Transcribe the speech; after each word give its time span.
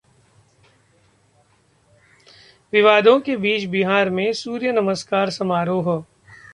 विवादों 2.73 3.19
के 3.19 3.35
बीच 3.37 3.65
बिहार 3.65 4.09
में 4.09 4.33
सूर्य 4.33 4.71
नमस्कार 4.71 5.29
समारोह 5.29 6.03